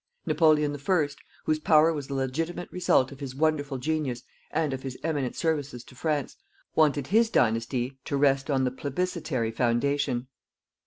[0.25, 4.81] Napoleon the First, whose power was the legitimate result of his wonderful genius and of
[4.81, 6.37] his eminent services to France,
[6.73, 10.25] wanted his dynasty to rest on the plebiscitary foundation.